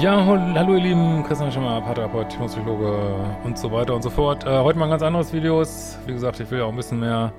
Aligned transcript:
Ja, 0.00 0.24
hallo 0.24 0.76
ihr 0.76 0.80
Lieben, 0.80 1.24
Christian 1.24 1.50
Schimmer, 1.50 1.80
Paartherapeut, 1.80 2.28
Psychologe 2.28 3.16
und 3.42 3.58
so 3.58 3.72
weiter 3.72 3.96
und 3.96 4.02
so 4.02 4.10
fort. 4.10 4.44
Äh, 4.44 4.60
heute 4.60 4.78
mal 4.78 4.84
ein 4.84 4.92
ganz 4.92 5.02
anderes 5.02 5.32
Video. 5.32 5.60
Wie 6.06 6.12
gesagt, 6.12 6.38
ich 6.38 6.48
will 6.52 6.60
ja 6.60 6.66
auch 6.66 6.70
ein 6.70 6.76
bisschen 6.76 7.00
mehr 7.00 7.32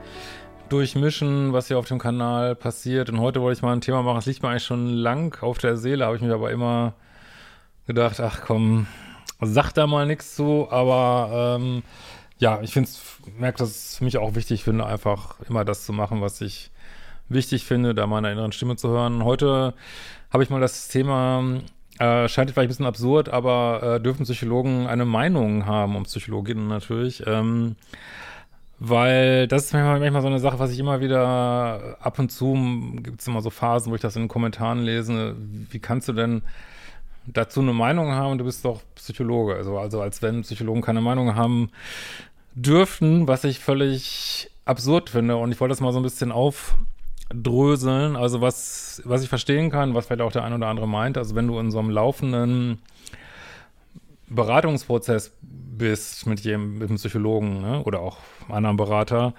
durchmischen, 0.68 1.54
was 1.54 1.70
hier 1.70 1.80
auf 1.80 1.88
dem 1.88 2.00
Kanal 2.00 2.56
passiert. 2.56 3.10
Und 3.10 3.22
heute 3.22 3.40
wollte 3.40 3.60
ich 3.60 3.62
mal 3.62 3.72
ein 3.72 3.80
Thema 3.80 4.04
machen, 4.04 4.18
das 4.18 4.26
liegt 4.26 4.44
mir 4.44 4.50
eigentlich 4.50 4.66
schon 4.66 4.88
lang 4.90 5.42
auf 5.42 5.58
der 5.58 5.78
Seele, 5.78 6.06
habe 6.06 6.18
ich 6.18 6.22
mir 6.22 6.34
aber 6.34 6.52
immer 6.52 6.96
gedacht, 7.88 8.20
ach 8.20 8.42
komm, 8.46 8.88
sag 9.40 9.72
da 9.72 9.88
mal 9.88 10.06
nichts 10.06 10.36
zu. 10.36 10.68
Aber 10.70 11.58
ähm, 11.62 11.82
ja, 12.40 12.60
ich 12.62 12.74
finde 12.74 12.90
es, 12.90 13.02
merke, 13.38 13.60
dass 13.60 13.70
es 13.70 13.96
für 13.96 14.04
mich 14.04 14.18
auch 14.18 14.36
wichtig 14.36 14.66
finde, 14.66 14.86
einfach 14.86 15.40
immer 15.48 15.64
das 15.64 15.86
zu 15.86 15.94
machen, 15.94 16.20
was 16.20 16.42
ich 16.42 16.72
wichtig 17.30 17.64
finde, 17.64 17.96
da 17.96 18.06
meiner 18.06 18.34
inneren 18.34 18.52
Stimme 18.52 18.76
zu 18.76 18.90
hören. 18.90 19.24
Heute 19.24 19.74
habe 20.30 20.44
ich 20.44 20.50
mal 20.50 20.60
das 20.60 20.90
Thema 20.90 21.62
äh, 22.00 22.28
scheint 22.28 22.50
vielleicht 22.52 22.68
ein 22.68 22.68
bisschen 22.70 22.86
absurd, 22.86 23.30
aber 23.30 23.98
äh, 23.98 24.00
dürfen 24.02 24.24
Psychologen 24.24 24.88
eine 24.88 25.06
Meinung 25.06 25.66
haben, 25.66 25.96
um 25.96 26.04
Psychologinnen 26.04 26.68
natürlich. 26.68 27.24
Ähm, 27.28 27.76
weil 28.80 29.48
das 29.48 29.66
ist 29.66 29.74
manchmal, 29.74 30.00
manchmal, 30.00 30.22
so 30.22 30.30
eine 30.30 30.40
Sache, 30.40 30.58
was 30.58 30.72
ich 30.72 30.80
immer 30.80 31.02
wieder 31.02 31.98
ab 32.00 32.18
und 32.18 32.32
zu, 32.32 32.54
gibt 33.04 33.20
es 33.20 33.28
immer 33.28 33.42
so 33.42 33.50
Phasen, 33.50 33.92
wo 33.92 33.96
ich 33.96 34.02
das 34.02 34.16
in 34.16 34.24
den 34.24 34.30
Kommentaren 34.30 34.80
lese, 34.80 35.36
wie 35.38 35.80
kannst 35.80 36.08
du 36.08 36.14
denn 36.14 36.42
dazu 37.28 37.60
eine 37.60 37.74
Meinung 37.74 38.12
haben? 38.14 38.38
Du 38.38 38.46
bist 38.46 38.64
doch 38.64 38.82
Psychologe. 38.96 39.56
Also, 39.56 39.78
also 39.78 40.02
als 40.02 40.22
wenn 40.22 40.44
Psychologen 40.44 40.82
keine 40.82 41.02
Meinung 41.02 41.36
haben 41.36 41.70
dürften, 42.56 43.28
was 43.28 43.44
ich 43.44 43.60
völlig 43.60 44.50
absurd 44.64 45.10
finde. 45.10 45.36
Und 45.36 45.52
ich 45.52 45.60
wollte 45.60 45.74
das 45.74 45.82
mal 45.82 45.92
so 45.92 46.00
ein 46.00 46.04
bisschen 46.04 46.32
auf 46.32 46.76
dröseln. 47.34 48.16
Also 48.16 48.42
was, 48.42 49.02
was 49.06 49.24
ich 49.24 49.30
verstehen 49.30 49.70
kann, 49.70 49.94
was 49.94 50.08
vielleicht 50.08 50.22
auch 50.22 50.32
der 50.32 50.44
ein 50.44 50.54
oder 50.54 50.68
andere 50.68 50.88
meint, 50.88 51.18
also 51.18 51.36
wenn 51.36 51.48
du 51.48 51.60
in 51.60 51.72
so 51.72 51.80
einem 51.80 51.90
laufenden 51.90 52.82
Beratungsprozess 54.28 55.32
bist 55.42 56.28
mit 56.28 56.42
jedem, 56.42 56.78
mit 56.78 56.90
einem 56.90 56.98
Psychologen 56.98 57.62
ne, 57.62 57.84
oder 57.84 58.00
auch 58.02 58.18
anderen 58.50 58.78
Berater, 58.78 59.34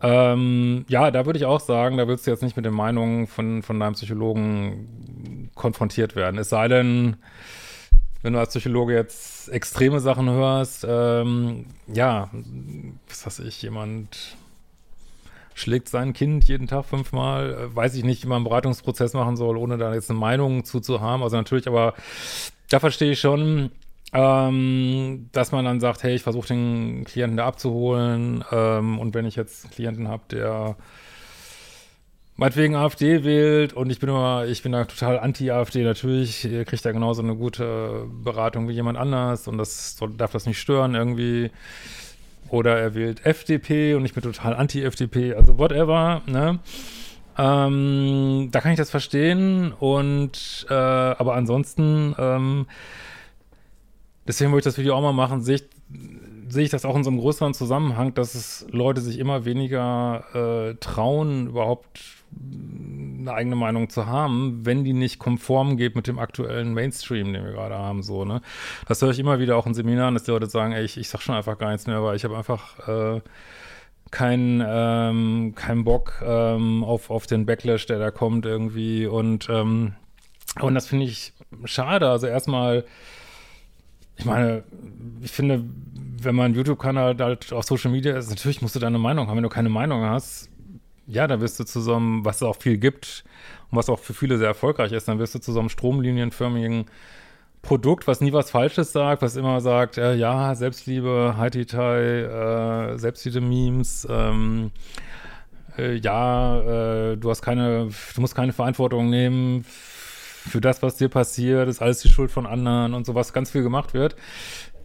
ähm, 0.00 0.84
ja, 0.88 1.10
da 1.10 1.26
würde 1.26 1.38
ich 1.38 1.44
auch 1.44 1.60
sagen, 1.60 1.96
da 1.96 2.06
willst 2.06 2.26
du 2.26 2.30
jetzt 2.30 2.42
nicht 2.42 2.56
mit 2.56 2.64
den 2.64 2.74
Meinungen 2.74 3.26
von, 3.26 3.62
von 3.62 3.80
deinem 3.80 3.94
Psychologen 3.94 5.50
konfrontiert 5.56 6.14
werden. 6.14 6.38
Es 6.38 6.50
sei 6.50 6.68
denn, 6.68 7.16
wenn 8.22 8.32
du 8.32 8.38
als 8.38 8.50
Psychologe 8.50 8.94
jetzt 8.94 9.48
extreme 9.48 9.98
Sachen 9.98 10.30
hörst, 10.30 10.86
ähm, 10.88 11.66
ja, 11.92 12.30
was 13.08 13.26
weiß 13.26 13.40
ich, 13.40 13.60
jemand 13.62 14.36
schlägt 15.58 15.88
sein 15.88 16.12
Kind 16.12 16.48
jeden 16.48 16.66
Tag 16.66 16.84
fünfmal, 16.84 17.52
äh, 17.52 17.76
weiß 17.76 17.94
ich 17.94 18.04
nicht, 18.04 18.24
wie 18.24 18.28
man 18.28 18.36
einen 18.36 18.44
Beratungsprozess 18.44 19.12
machen 19.14 19.36
soll, 19.36 19.56
ohne 19.56 19.78
da 19.78 19.94
jetzt 19.94 20.10
eine 20.10 20.18
Meinung 20.18 20.64
zu, 20.64 20.80
zu 20.80 21.00
haben. 21.00 21.22
Also 21.22 21.36
natürlich, 21.36 21.66
aber 21.66 21.94
da 22.70 22.80
verstehe 22.80 23.12
ich 23.12 23.20
schon, 23.20 23.70
ähm, 24.12 25.28
dass 25.32 25.52
man 25.52 25.64
dann 25.64 25.80
sagt, 25.80 26.02
hey, 26.02 26.14
ich 26.14 26.22
versuche 26.22 26.48
den 26.48 27.04
Klienten 27.04 27.36
da 27.36 27.46
abzuholen 27.46 28.44
ähm, 28.50 28.98
und 28.98 29.14
wenn 29.14 29.26
ich 29.26 29.36
jetzt 29.36 29.64
einen 29.64 29.74
Klienten 29.74 30.08
habe, 30.08 30.22
der 30.30 30.76
meinetwegen 32.36 32.76
AfD 32.76 33.24
wählt 33.24 33.72
und 33.72 33.90
ich 33.90 33.98
bin 33.98 34.08
immer, 34.08 34.46
ich 34.46 34.62
bin 34.62 34.72
da 34.72 34.84
total 34.84 35.18
anti-AfD, 35.18 35.82
natürlich 35.82 36.42
kriegt 36.42 36.86
er 36.86 36.92
genauso 36.92 37.20
eine 37.20 37.34
gute 37.34 38.06
Beratung 38.22 38.68
wie 38.68 38.74
jemand 38.74 38.96
anders 38.96 39.48
und 39.48 39.58
das 39.58 39.98
darf 40.16 40.30
das 40.30 40.46
nicht 40.46 40.60
stören 40.60 40.94
irgendwie. 40.94 41.50
Oder 42.50 42.78
er 42.78 42.94
wählt 42.94 43.24
FDP 43.26 43.94
und 43.94 44.04
ich 44.04 44.14
bin 44.14 44.22
total 44.22 44.54
anti-FDP, 44.54 45.34
also 45.34 45.58
whatever, 45.58 46.22
ne? 46.26 46.60
Ähm, 47.36 48.48
da 48.50 48.60
kann 48.60 48.72
ich 48.72 48.78
das 48.78 48.90
verstehen 48.90 49.72
und 49.72 50.66
äh, 50.68 50.74
aber 50.74 51.34
ansonsten 51.34 52.12
ähm, 52.18 52.66
deswegen 54.26 54.50
wollte 54.50 54.68
ich 54.68 54.74
das 54.74 54.78
Video 54.78 54.96
auch 54.96 55.02
mal 55.02 55.12
machen, 55.12 55.42
sehe 55.42 55.56
ich, 55.56 55.64
sehe 56.48 56.64
ich 56.64 56.70
das 56.70 56.84
auch 56.84 56.96
in 56.96 57.04
so 57.04 57.10
einem 57.10 57.20
größeren 57.20 57.54
Zusammenhang, 57.54 58.12
dass 58.14 58.34
es 58.34 58.66
Leute 58.70 59.00
sich 59.00 59.20
immer 59.20 59.44
weniger 59.44 60.24
äh, 60.34 60.74
trauen, 60.80 61.46
überhaupt 61.46 62.00
eine 63.28 63.36
eigene 63.36 63.56
Meinung 63.56 63.90
zu 63.90 64.06
haben, 64.06 64.64
wenn 64.64 64.84
die 64.84 64.92
nicht 64.92 65.18
konform 65.18 65.76
geht 65.76 65.94
mit 65.96 66.06
dem 66.06 66.18
aktuellen 66.18 66.74
Mainstream, 66.74 67.32
den 67.32 67.44
wir 67.44 67.52
gerade 67.52 67.76
haben, 67.76 68.02
so, 68.02 68.24
ne? 68.24 68.40
Das 68.86 69.02
höre 69.02 69.10
ich 69.10 69.18
immer 69.18 69.38
wieder 69.38 69.56
auch 69.56 69.66
in 69.66 69.74
Seminaren, 69.74 70.14
dass 70.14 70.24
die 70.24 70.30
Leute 70.30 70.46
sagen, 70.46 70.72
ey, 70.72 70.84
ich, 70.84 70.96
ich 70.96 71.08
sag 71.08 71.20
schon 71.20 71.34
einfach 71.34 71.58
gar 71.58 71.70
nichts 71.70 71.86
mehr, 71.86 72.02
weil 72.02 72.16
ich 72.16 72.24
habe 72.24 72.36
einfach 72.36 72.88
äh, 72.88 73.20
keinen 74.10 74.64
ähm, 74.66 75.52
kein 75.54 75.84
Bock 75.84 76.22
ähm, 76.24 76.82
auf, 76.84 77.10
auf 77.10 77.26
den 77.26 77.46
Backlash, 77.46 77.86
der 77.86 77.98
da 77.98 78.10
kommt 78.10 78.46
irgendwie 78.46 79.06
und 79.06 79.48
ähm, 79.50 79.94
und 80.60 80.74
das 80.74 80.86
finde 80.86 81.04
ich 81.04 81.32
schade. 81.64 82.08
Also 82.08 82.26
erstmal, 82.26 82.84
ich 84.16 84.24
meine, 84.24 84.64
ich 85.20 85.30
finde, 85.30 85.64
wenn 86.20 86.34
man 86.34 86.54
YouTube-Kanal 86.54 87.16
halt 87.18 87.52
auf 87.52 87.64
Social 87.64 87.90
Media 87.90 88.16
ist, 88.16 88.30
natürlich 88.30 88.62
musst 88.62 88.74
du 88.74 88.80
deine 88.80 88.98
Meinung 88.98 89.28
haben. 89.28 89.36
Wenn 89.36 89.44
du 89.44 89.48
keine 89.48 89.68
Meinung 89.68 90.02
hast, 90.02 90.50
ja, 91.08 91.26
da 91.26 91.40
wirst 91.40 91.58
du 91.58 91.64
zu 91.64 91.80
so 91.80 91.96
einem, 91.96 92.24
was 92.24 92.36
es 92.36 92.42
auch 92.42 92.56
viel 92.56 92.76
gibt 92.76 93.24
und 93.70 93.78
was 93.78 93.88
auch 93.88 93.98
für 93.98 94.14
viele 94.14 94.38
sehr 94.38 94.48
erfolgreich 94.48 94.92
ist, 94.92 95.08
dann 95.08 95.18
wirst 95.18 95.34
du 95.34 95.40
zu 95.40 95.52
so 95.52 95.58
einem 95.58 95.70
stromlinienförmigen 95.70 96.84
Produkt, 97.62 98.06
was 98.06 98.20
nie 98.20 98.32
was 98.32 98.50
Falsches 98.50 98.92
sagt, 98.92 99.22
was 99.22 99.34
immer 99.34 99.60
sagt, 99.60 99.98
äh, 99.98 100.14
ja, 100.14 100.54
Selbstliebe, 100.54 101.34
Haititai, 101.36 102.92
äh, 102.92 102.98
Selbstliebe 102.98 103.40
Memes, 103.40 104.06
ähm, 104.08 104.70
äh, 105.76 105.94
ja, 105.96 106.60
äh, 107.12 107.16
du 107.16 107.30
hast 107.30 107.42
keine, 107.42 107.88
du 108.14 108.20
musst 108.20 108.34
keine 108.34 108.52
Verantwortung 108.52 109.10
nehmen 109.10 109.64
für 109.64 110.60
das, 110.60 110.82
was 110.82 110.96
dir 110.96 111.08
passiert, 111.08 111.68
ist 111.68 111.82
alles 111.82 112.00
die 112.00 112.08
Schuld 112.08 112.30
von 112.30 112.46
anderen 112.46 112.94
und 112.94 113.06
sowas 113.06 113.32
ganz 113.32 113.50
viel 113.50 113.62
gemacht 113.62 113.92
wird. 113.92 114.14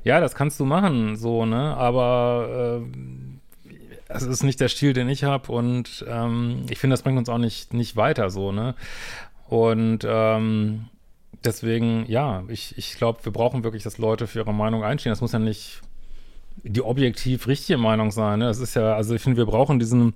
Ja, 0.03 0.19
das 0.19 0.35
kannst 0.35 0.59
du 0.59 0.65
machen, 0.65 1.15
so, 1.15 1.45
ne, 1.45 1.77
aber 1.77 2.81
äh, 2.81 3.32
das 4.13 4.23
ist 4.23 4.43
nicht 4.43 4.59
der 4.59 4.69
Stil, 4.69 4.93
den 4.93 5.09
ich 5.09 5.23
habe 5.23 5.51
und 5.51 6.05
ähm, 6.07 6.65
ich 6.69 6.79
finde, 6.79 6.93
das 6.93 7.01
bringt 7.01 7.17
uns 7.17 7.29
auch 7.29 7.37
nicht, 7.37 7.73
nicht 7.73 7.95
weiter 7.95 8.29
so, 8.29 8.51
ne? 8.51 8.75
Und 9.49 9.99
ähm, 10.07 10.85
deswegen, 11.43 12.05
ja, 12.07 12.43
ich, 12.47 12.77
ich 12.77 12.95
glaube, 12.97 13.23
wir 13.23 13.31
brauchen 13.31 13.63
wirklich, 13.63 13.83
dass 13.83 13.97
Leute 13.97 14.27
für 14.27 14.39
ihre 14.39 14.53
Meinung 14.53 14.83
einstehen. 14.83 15.11
Das 15.11 15.21
muss 15.21 15.33
ja 15.33 15.39
nicht 15.39 15.81
die 16.63 16.81
objektiv 16.81 17.47
richtige 17.47 17.77
Meinung 17.77 18.11
sein. 18.11 18.39
Ne? 18.39 18.45
Das 18.45 18.59
ist 18.59 18.75
ja, 18.75 18.95
also 18.95 19.13
ich 19.15 19.21
finde, 19.21 19.37
wir 19.37 19.45
brauchen 19.45 19.79
diesen 19.79 20.13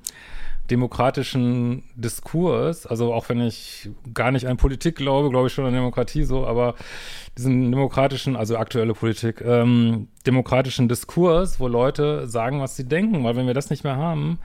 demokratischen 0.70 1.84
Diskurs, 1.96 2.86
also 2.86 3.14
auch 3.14 3.30
wenn 3.30 3.42
ich 3.42 3.90
gar 4.14 4.32
nicht 4.32 4.48
an 4.48 4.58
Politik 4.58 4.96
glaube, 4.96 5.30
glaube 5.30 5.48
ich 5.48 5.54
schon 5.54 5.66
an 5.66 5.74
Demokratie 5.74 6.24
so, 6.24 6.46
aber 6.46 6.76
diesen 7.38 7.72
demokratischen, 7.72 8.36
also 8.36 8.58
aktuelle 8.58 8.94
Politik, 8.94 9.42
ähm, 9.42 10.08
demokratischen 10.26 10.90
Diskurs, 10.90 11.60
wo 11.60 11.68
Leute 11.68 12.28
sagen, 12.28 12.62
was 12.62 12.76
sie 12.76 12.88
denken, 12.88 13.24
weil 13.24 13.36
wenn 13.36 13.48
wir 13.48 13.54
das 13.54 13.70
nicht 13.70 13.84
mehr 13.84 13.98
haben, 13.98 14.40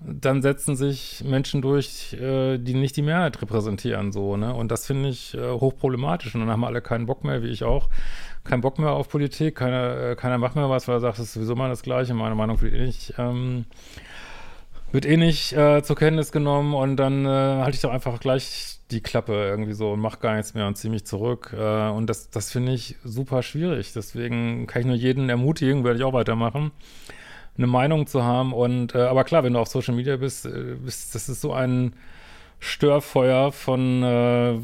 dann 0.00 0.42
setzen 0.42 0.76
sich 0.76 1.24
Menschen 1.24 1.62
durch, 1.62 2.12
äh, 2.14 2.58
die 2.58 2.74
nicht 2.74 2.96
die 2.96 3.02
Mehrheit 3.02 3.40
repräsentieren, 3.40 4.12
so, 4.12 4.36
ne? 4.36 4.54
Und 4.54 4.70
das 4.70 4.86
finde 4.86 5.08
ich 5.08 5.34
äh, 5.34 5.50
hochproblematisch. 5.52 6.34
Und 6.34 6.42
dann 6.42 6.50
haben 6.50 6.64
alle 6.64 6.82
keinen 6.82 7.06
Bock 7.06 7.24
mehr, 7.24 7.42
wie 7.42 7.48
ich 7.48 7.64
auch, 7.64 7.88
keinen 8.42 8.60
Bock 8.60 8.78
mehr 8.78 8.90
auf 8.90 9.08
Politik, 9.08 9.56
keiner, 9.56 10.10
äh, 10.10 10.16
keiner 10.16 10.36
macht 10.36 10.56
mehr 10.56 10.68
was, 10.68 10.88
weil 10.88 10.96
er 10.96 11.00
sagt, 11.00 11.18
das 11.18 11.26
ist 11.26 11.34
sowieso 11.34 11.54
mal 11.54 11.70
das 11.70 11.82
Gleiche, 11.82 12.12
meine 12.12 12.34
Meinung 12.34 12.60
will 12.60 12.74
ich. 12.74 13.14
Ähm, 13.16 13.64
wird 14.94 15.06
eh 15.06 15.16
nicht 15.16 15.52
äh, 15.52 15.82
zur 15.82 15.96
Kenntnis 15.96 16.30
genommen 16.30 16.72
und 16.72 16.94
dann 16.96 17.26
äh, 17.26 17.28
halte 17.28 17.74
ich 17.74 17.80
doch 17.80 17.90
einfach 17.90 18.20
gleich 18.20 18.78
die 18.92 19.00
Klappe 19.00 19.32
irgendwie 19.32 19.72
so 19.72 19.94
und 19.94 20.00
mach 20.00 20.20
gar 20.20 20.36
nichts 20.36 20.54
mehr 20.54 20.68
und 20.68 20.78
ziehe 20.78 20.90
mich 20.92 21.04
zurück. 21.04 21.52
Äh, 21.52 21.88
und 21.88 22.08
das, 22.08 22.30
das 22.30 22.52
finde 22.52 22.72
ich 22.72 22.94
super 23.02 23.42
schwierig. 23.42 23.92
Deswegen 23.92 24.68
kann 24.68 24.82
ich 24.82 24.86
nur 24.86 24.94
jeden 24.94 25.28
ermutigen, 25.28 25.82
werde 25.82 25.98
ich 25.98 26.04
auch 26.04 26.12
weitermachen, 26.12 26.70
eine 27.58 27.66
Meinung 27.66 28.06
zu 28.06 28.22
haben. 28.22 28.52
Und 28.52 28.94
äh, 28.94 28.98
aber 28.98 29.24
klar, 29.24 29.42
wenn 29.42 29.54
du 29.54 29.58
auf 29.58 29.66
Social 29.66 29.96
Media 29.96 30.16
bist, 30.16 30.46
äh, 30.46 30.76
bist 30.84 31.12
das 31.16 31.28
ist 31.28 31.40
so 31.40 31.52
ein 31.52 31.94
Störfeuer 32.60 33.50
von 33.50 34.04
äh, 34.04 34.58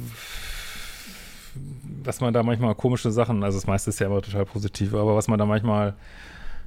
was 2.04 2.20
man 2.20 2.32
da 2.32 2.44
manchmal 2.44 2.76
komische 2.76 3.10
Sachen, 3.10 3.42
also 3.42 3.58
das 3.58 3.66
meiste 3.66 3.90
ist 3.90 3.98
ja 3.98 4.06
immer 4.06 4.22
total 4.22 4.44
positiv, 4.44 4.94
aber 4.94 5.16
was 5.16 5.26
man 5.26 5.40
da 5.40 5.44
manchmal 5.44 5.96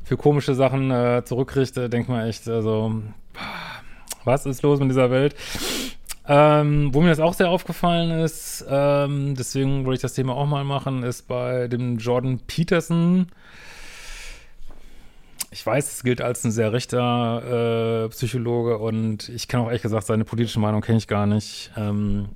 für 0.04 0.18
komische 0.18 0.56
Sachen 0.56 0.92
äh, 0.92 1.24
zurückkriegt, 1.26 1.78
äh, 1.78 1.90
denkt 1.90 2.10
man 2.10 2.28
echt, 2.28 2.48
also, 2.48 3.02
was 4.24 4.46
ist 4.46 4.62
los 4.62 4.80
mit 4.80 4.90
dieser 4.90 5.12
Welt? 5.12 5.36
Ähm, 6.26 6.94
wo 6.94 7.02
mir 7.02 7.10
das 7.10 7.20
auch 7.20 7.34
sehr 7.34 7.50
aufgefallen 7.50 8.12
ist, 8.12 8.66
ähm, 8.70 9.36
deswegen 9.36 9.86
wollte 9.86 9.98
ich 9.98 10.02
das 10.02 10.14
Thema 10.14 10.36
auch 10.36 10.46
mal 10.46 10.64
machen, 10.64 11.04
ist 11.04 11.28
bei 11.28 11.68
dem 11.68 11.98
Jordan 11.98 12.40
Peterson. 12.48 13.28
Ich 15.52 15.66
weiß, 15.66 15.92
es 15.92 16.04
gilt 16.04 16.22
als 16.22 16.44
ein 16.46 16.52
sehr 16.52 16.72
rechter 16.72 18.06
äh, 18.06 18.10
Psychologe 18.10 18.78
und 18.78 19.28
ich 19.30 19.48
kenne 19.50 19.64
auch 19.64 19.68
ehrlich 19.68 19.82
gesagt 19.82 20.08
seine 20.08 20.24
politische 20.24 20.60
Meinung 20.60 20.82
kenne 20.82 20.98
ich 20.98 21.08
gar 21.08 21.28
nicht. 21.28 21.72
Ähm, 21.76 22.30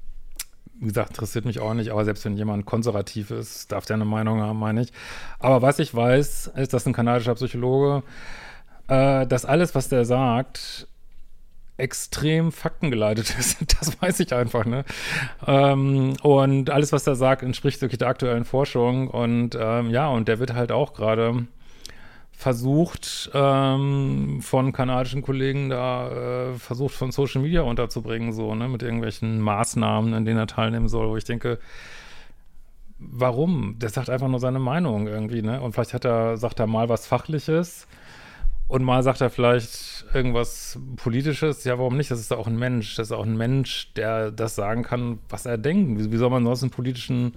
wie 0.79 0.88
gesagt, 0.88 1.12
interessiert 1.12 1.45
mich 1.45 1.59
auch 1.59 1.74
nicht, 1.74 1.91
aber 1.91 2.06
selbst 2.06 2.24
wenn 2.25 2.38
jemand 2.38 2.65
konservativ 2.65 3.31
ist, 3.31 3.71
darf 3.71 3.85
der 3.85 3.95
eine 3.95 4.06
Meinung 4.06 4.41
haben, 4.41 4.59
meine 4.59 4.81
ich. 4.81 4.94
Aber 5.39 5.62
was 5.62 5.79
ich 5.79 5.94
weiß, 5.94 6.51
ist, 6.56 6.74
dass 6.74 6.85
ein 6.85 6.94
kanadischer 6.94 7.35
Psychologe, 7.35 8.03
äh, 8.88 9.25
dass 9.25 9.45
alles, 9.45 9.75
was 9.75 9.89
der 9.89 10.06
sagt, 10.06 10.88
extrem 11.77 12.51
faktengeleitet 12.51 13.35
ist. 13.39 13.79
Das 13.79 14.01
weiß 14.01 14.19
ich 14.19 14.33
einfach, 14.33 14.65
ne? 14.65 14.83
Ähm, 15.45 16.15
und 16.21 16.69
alles, 16.69 16.91
was 16.91 17.07
er 17.07 17.15
sagt, 17.15 17.44
entspricht 17.44 17.81
wirklich 17.81 18.00
der 18.00 18.07
aktuellen 18.07 18.45
Forschung. 18.45 19.07
Und 19.07 19.57
ähm, 19.59 19.89
ja, 19.91 20.09
und 20.09 20.27
der 20.27 20.39
wird 20.39 20.53
halt 20.53 20.71
auch 20.71 20.94
gerade 20.94 21.45
versucht, 22.37 23.31
ähm, 23.33 24.41
von 24.43 24.71
kanadischen 24.71 25.23
Kollegen 25.23 25.69
da, 25.69 26.51
äh, 26.51 26.53
versucht 26.53 26.93
von 26.93 27.11
Social 27.11 27.41
Media 27.41 27.63
unterzubringen, 27.63 28.31
so, 28.31 28.53
ne, 28.53 28.67
mit 28.67 28.83
irgendwelchen 28.83 29.41
Maßnahmen, 29.41 30.13
in 30.13 30.23
denen 30.23 30.37
er 30.37 30.45
teilnehmen 30.45 30.87
soll, 30.87 31.09
wo 31.09 31.17
ich 31.17 31.23
denke, 31.23 31.57
warum? 32.99 33.79
Der 33.79 33.89
sagt 33.89 34.11
einfach 34.11 34.27
nur 34.27 34.39
seine 34.39 34.59
Meinung 34.59 35.07
irgendwie, 35.07 35.41
ne? 35.41 35.59
Und 35.61 35.73
vielleicht 35.73 35.95
hat 35.95 36.05
er, 36.05 36.37
sagt 36.37 36.59
er 36.59 36.67
mal 36.67 36.89
was 36.89 37.07
Fachliches 37.07 37.87
und 38.67 38.83
mal 38.83 39.01
sagt 39.01 39.21
er 39.21 39.31
vielleicht 39.31 40.05
irgendwas 40.13 40.79
Politisches. 40.97 41.63
Ja, 41.63 41.79
warum 41.79 41.97
nicht? 41.97 42.11
Das 42.11 42.19
ist 42.19 42.31
auch 42.31 42.45
ein 42.45 42.57
Mensch. 42.59 42.95
Das 42.97 43.07
ist 43.07 43.13
auch 43.13 43.25
ein 43.25 43.37
Mensch, 43.37 43.93
der 43.95 44.29
das 44.29 44.53
sagen 44.53 44.83
kann, 44.83 45.17
was 45.29 45.47
er 45.47 45.57
denkt. 45.57 45.99
Wie, 45.99 46.11
wie 46.11 46.17
soll 46.17 46.29
man 46.29 46.45
sonst 46.45 46.61
einen 46.61 46.71
politischen 46.71 47.33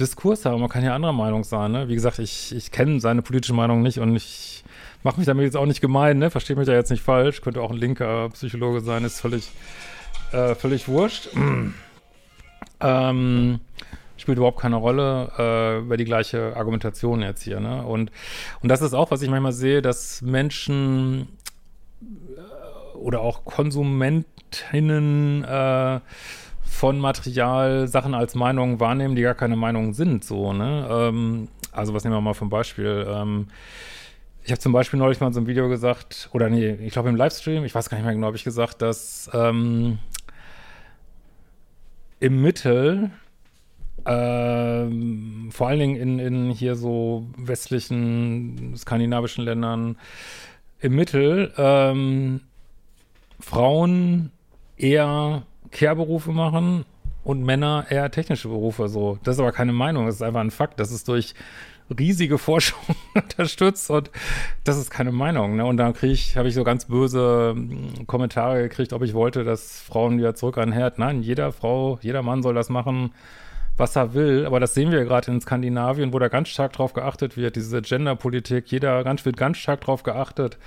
Diskurs 0.00 0.44
haben. 0.44 0.60
Man 0.60 0.68
kann 0.68 0.84
ja 0.84 0.94
anderer 0.94 1.12
Meinung 1.12 1.44
sein. 1.44 1.72
Ne? 1.72 1.88
Wie 1.88 1.94
gesagt, 1.94 2.18
ich, 2.18 2.54
ich 2.54 2.70
kenne 2.70 3.00
seine 3.00 3.22
politische 3.22 3.54
Meinung 3.54 3.82
nicht 3.82 3.98
und 3.98 4.16
ich 4.16 4.64
mache 5.02 5.18
mich 5.18 5.26
damit 5.26 5.44
jetzt 5.44 5.56
auch 5.56 5.66
nicht 5.66 5.80
gemein. 5.80 6.18
Ne? 6.18 6.30
Verstehe 6.30 6.56
mich 6.56 6.66
da 6.66 6.72
jetzt 6.72 6.90
nicht 6.90 7.02
falsch. 7.02 7.40
Könnte 7.40 7.60
auch 7.60 7.70
ein 7.70 7.76
linker 7.76 8.28
Psychologe 8.30 8.80
sein. 8.80 9.04
Ist 9.04 9.20
völlig, 9.20 9.50
äh, 10.32 10.54
völlig 10.54 10.88
wurscht. 10.88 11.28
ähm, 12.80 13.60
spielt 14.16 14.38
überhaupt 14.38 14.60
keine 14.60 14.76
Rolle, 14.76 15.30
äh, 15.38 15.78
über 15.78 15.96
die 15.96 16.04
gleiche 16.04 16.56
Argumentation 16.56 17.22
jetzt 17.22 17.42
hier. 17.42 17.60
Ne? 17.60 17.82
Und, 17.82 18.10
und 18.62 18.68
das 18.68 18.82
ist 18.82 18.94
auch, 18.94 19.10
was 19.10 19.22
ich 19.22 19.30
manchmal 19.30 19.52
sehe, 19.52 19.82
dass 19.82 20.22
Menschen 20.22 21.28
äh, 22.02 22.96
oder 22.96 23.20
auch 23.20 23.44
Konsumentinnen 23.44 25.44
äh, 25.44 26.00
von 26.80 26.98
Material 26.98 27.88
Sachen 27.88 28.14
als 28.14 28.34
Meinungen 28.34 28.80
wahrnehmen, 28.80 29.14
die 29.14 29.20
gar 29.20 29.34
keine 29.34 29.54
Meinungen 29.54 29.92
sind, 29.92 30.24
so, 30.24 30.54
ne? 30.54 30.88
Ähm, 30.90 31.48
also 31.72 31.92
was 31.92 32.04
nehmen 32.04 32.16
wir 32.16 32.22
mal 32.22 32.32
vom 32.32 32.48
Beispiel? 32.48 33.06
Ähm, 33.06 33.48
ich 34.42 34.50
habe 34.50 34.60
zum 34.60 34.72
Beispiel 34.72 34.98
neulich 34.98 35.20
mal 35.20 35.30
so 35.30 35.40
ein 35.40 35.46
Video 35.46 35.68
gesagt, 35.68 36.30
oder 36.32 36.48
nee, 36.48 36.70
ich 36.76 36.94
glaube 36.94 37.10
im 37.10 37.16
Livestream, 37.16 37.66
ich 37.66 37.74
weiß 37.74 37.90
gar 37.90 37.98
nicht 37.98 38.06
mehr 38.06 38.14
genau, 38.14 38.28
habe 38.28 38.38
ich 38.38 38.44
gesagt, 38.44 38.80
dass 38.80 39.30
ähm, 39.34 39.98
im 42.18 42.40
Mittel, 42.40 43.10
ähm, 44.06 45.50
vor 45.52 45.68
allen 45.68 45.80
Dingen 45.80 45.96
in, 45.96 46.18
in 46.18 46.50
hier 46.50 46.76
so 46.76 47.26
westlichen, 47.36 48.74
skandinavischen 48.74 49.44
Ländern, 49.44 49.98
im 50.78 50.96
Mittel 50.96 51.52
ähm, 51.58 52.40
Frauen 53.38 54.32
eher 54.78 55.42
Care-Berufe 55.70 56.32
machen 56.32 56.84
und 57.24 57.44
Männer 57.44 57.86
eher 57.88 58.10
technische 58.10 58.48
Berufe. 58.48 58.88
So, 58.88 59.18
das 59.24 59.36
ist 59.36 59.40
aber 59.40 59.52
keine 59.52 59.72
Meinung, 59.72 60.06
das 60.06 60.16
ist 60.16 60.22
einfach 60.22 60.40
ein 60.40 60.50
Fakt. 60.50 60.80
Das 60.80 60.90
ist 60.90 61.08
durch 61.08 61.34
riesige 61.98 62.38
Forschung 62.38 62.78
unterstützt 63.14 63.90
und 63.90 64.10
das 64.64 64.76
ist 64.76 64.90
keine 64.90 65.12
Meinung. 65.12 65.56
Ne? 65.56 65.64
Und 65.64 65.76
dann 65.76 65.92
kriege 65.92 66.12
ich, 66.12 66.36
habe 66.36 66.48
ich 66.48 66.54
so 66.54 66.64
ganz 66.64 66.84
böse 66.86 67.52
hm, 67.54 68.06
Kommentare 68.06 68.62
gekriegt, 68.62 68.92
ob 68.92 69.02
ich 69.02 69.14
wollte, 69.14 69.44
dass 69.44 69.80
Frauen 69.80 70.18
wieder 70.18 70.34
zurück 70.34 70.58
an 70.58 70.72
Herd. 70.72 70.98
Nein, 70.98 71.22
jeder 71.22 71.52
Frau, 71.52 71.98
jeder 72.02 72.22
Mann 72.22 72.42
soll 72.42 72.54
das 72.54 72.68
machen, 72.68 73.12
was 73.76 73.96
er 73.96 74.14
will. 74.14 74.46
Aber 74.46 74.60
das 74.60 74.74
sehen 74.74 74.92
wir 74.92 75.04
gerade 75.04 75.30
in 75.30 75.40
Skandinavien, 75.40 76.12
wo 76.12 76.18
da 76.18 76.28
ganz 76.28 76.48
stark 76.48 76.72
drauf 76.72 76.92
geachtet 76.92 77.36
wird, 77.36 77.56
diese 77.56 77.82
Genderpolitik. 77.82 78.70
Jeder 78.70 79.02
ganz, 79.02 79.24
wird 79.24 79.36
ganz 79.36 79.58
stark 79.58 79.80
drauf 79.80 80.02
geachtet 80.02 80.58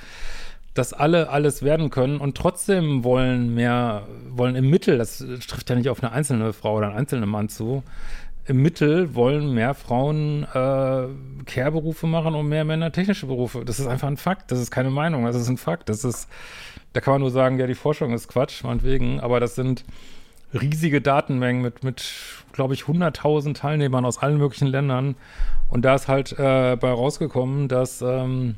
dass 0.74 0.94
alle 0.94 1.30
alles 1.30 1.62
werden 1.62 1.90
können 1.90 2.18
und 2.18 2.36
trotzdem 2.36 3.04
wollen 3.04 3.54
mehr, 3.54 4.08
wollen 4.30 4.56
im 4.56 4.70
Mittel, 4.70 4.98
das 4.98 5.24
trifft 5.48 5.70
ja 5.70 5.76
nicht 5.76 5.90
auf 5.90 6.02
eine 6.02 6.12
einzelne 6.12 6.54
Frau 6.54 6.78
oder 6.78 6.88
einen 6.88 6.98
einzelnen 6.98 7.30
Mann 7.30 7.50
zu, 7.50 7.84
im 8.46 8.62
Mittel 8.62 9.16
wollen 9.16 9.54
mehr 9.54 9.74
Frauen 9.74 10.44
äh, 10.44 11.08
Care-Berufe 11.46 12.08
machen 12.08 12.36
und 12.36 12.50
mehr 12.50 12.66
Männer 12.66 12.92
technische 12.92 13.26
Berufe. 13.28 13.64
Das 13.64 13.80
ist 13.80 13.88
einfach 13.88 14.08
ein 14.08 14.18
Fakt, 14.18 14.52
das 14.52 14.60
ist 14.60 14.70
keine 14.70 14.90
Meinung, 14.90 15.24
das 15.26 15.36
ist 15.36 15.48
ein 15.48 15.58
Fakt. 15.58 15.88
Das 15.88 16.04
ist, 16.04 16.28
da 16.92 17.00
kann 17.00 17.14
man 17.14 17.22
nur 17.22 17.32
sagen, 17.32 17.58
ja, 17.58 17.68
die 17.68 17.76
Forschung 17.76 18.14
ist 18.14 18.28
Quatsch, 18.28 18.64
meinetwegen, 18.64 19.22
aber 19.22 19.40
das 19.40 19.56
sind 19.56 19.86
riesige 20.54 21.02
Datenmengen 21.02 21.62
mit, 21.62 21.84
mit 21.84 22.14
glaube 22.52 22.74
ich, 22.74 22.82
100.000 22.82 23.56
Teilnehmern 23.56 24.06
aus 24.06 24.18
allen 24.18 24.38
möglichen 24.38 24.68
Ländern. 24.68 25.16
Und 25.70 25.84
da 25.86 25.96
ist 25.96 26.08
halt 26.08 26.34
äh, 26.34 26.76
bei 26.76 26.92
rausgekommen, 26.92 27.70
dass 27.70 28.02
ähm, 28.02 28.56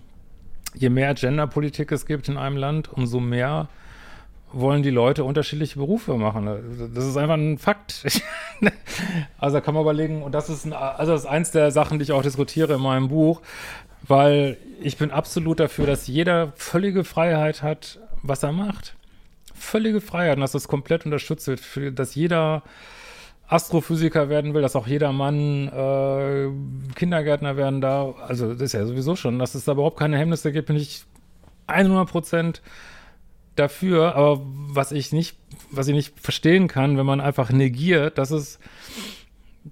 je 0.75 0.89
mehr 0.89 1.13
Genderpolitik 1.13 1.91
es 1.91 2.05
gibt 2.05 2.27
in 2.27 2.37
einem 2.37 2.57
Land, 2.57 2.91
umso 2.91 3.19
mehr 3.19 3.67
wollen 4.51 4.83
die 4.83 4.89
Leute 4.89 5.23
unterschiedliche 5.23 5.77
Berufe 5.77 6.15
machen. 6.15 6.91
Das 6.93 7.05
ist 7.05 7.17
einfach 7.17 7.35
ein 7.35 7.57
Fakt. 7.57 8.05
also 9.37 9.57
da 9.57 9.61
kann 9.61 9.73
man 9.73 9.83
überlegen, 9.83 10.21
und 10.23 10.31
das 10.33 10.49
ist 10.49 10.65
ein, 10.65 10.73
also 10.73 11.11
das 11.11 11.21
ist 11.21 11.27
eins 11.27 11.51
der 11.51 11.71
Sachen, 11.71 11.99
die 11.99 12.03
ich 12.03 12.11
auch 12.11 12.21
diskutiere 12.21 12.75
in 12.75 12.81
meinem 12.81 13.09
Buch, 13.09 13.41
weil 14.07 14.57
ich 14.81 14.97
bin 14.97 15.11
absolut 15.11 15.59
dafür, 15.59 15.85
dass 15.85 16.07
jeder 16.07 16.53
völlige 16.55 17.03
Freiheit 17.03 17.63
hat, 17.63 17.99
was 18.21 18.43
er 18.43 18.53
macht. 18.53 18.95
Völlige 19.53 19.99
Freiheit 19.99 20.35
und 20.35 20.41
dass 20.41 20.51
das 20.53 20.67
komplett 20.67 21.05
unterstützt 21.05 21.47
wird, 21.47 21.99
dass 21.99 22.15
jeder 22.15 22.63
Astrophysiker 23.47 24.29
werden 24.29 24.53
will, 24.53 24.61
dass 24.61 24.75
auch 24.75 24.87
jeder 24.87 25.11
Mann 25.11 25.67
äh, 25.67 26.49
Kindergärtner 26.95 27.57
werden 27.57 27.79
darf. 27.79 28.15
Also 28.19 28.53
das 28.53 28.61
ist 28.61 28.73
ja 28.73 28.85
sowieso 28.85 29.15
schon, 29.15 29.37
dass 29.37 29.53
es 29.55 29.65
da 29.65 29.73
überhaupt 29.73 29.99
keine 29.99 30.17
Hemmnisse 30.17 30.51
gibt, 30.51 30.67
bin 30.67 30.77
ich 30.77 31.05
100 31.67 32.09
Prozent 32.09 32.61
dafür. 33.55 34.15
Aber 34.15 34.41
was 34.43 34.91
ich 34.91 35.11
nicht, 35.11 35.37
was 35.69 35.87
ich 35.87 35.93
nicht 35.93 36.19
verstehen 36.19 36.67
kann, 36.67 36.97
wenn 36.97 37.05
man 37.05 37.21
einfach 37.21 37.51
negiert, 37.51 38.17
dass 38.17 38.31
es 38.31 38.59